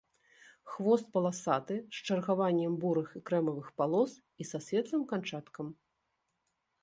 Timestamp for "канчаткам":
5.11-5.67